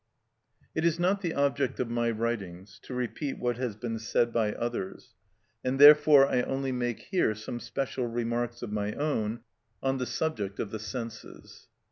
It 0.73 0.83
is 0.83 0.97
not 0.97 1.21
the 1.21 1.35
object 1.35 1.79
of 1.79 1.87
my 1.91 2.09
writings 2.09 2.79
to 2.85 2.95
repeat 2.95 3.37
what 3.37 3.57
has 3.57 3.75
been 3.75 3.99
said 3.99 4.33
by 4.33 4.51
others, 4.53 5.13
and 5.63 5.77
therefore 5.77 6.25
I 6.25 6.41
only 6.41 6.71
make 6.71 7.09
here 7.11 7.35
some 7.35 7.59
special 7.59 8.07
remarks 8.07 8.63
of 8.63 8.71
my 8.71 8.93
own 8.93 9.41
on 9.83 9.99
the 9.99 10.07
subject 10.07 10.57
of 10.59 10.71
the 10.71 10.79
senses. 10.79 11.67